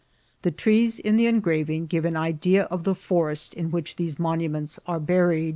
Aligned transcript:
The 0.41 0.49
trees 0.49 0.97
in 0.97 1.15
the 1.15 1.27
engraving 1.27 1.85
give 1.85 2.05
an 2.05 2.17
idea 2.17 2.63
of 2.63 2.85
the 2.85 2.95
forest 2.95 3.53
in 3.53 3.69
which 3.69 3.97
these 3.97 4.17
monuments 4.17 4.79
are 4.87 4.99
buried. 4.99 5.49